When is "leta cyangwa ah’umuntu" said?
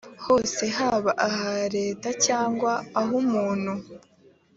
1.75-3.73